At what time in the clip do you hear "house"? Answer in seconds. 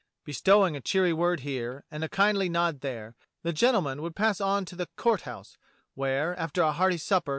5.29-5.59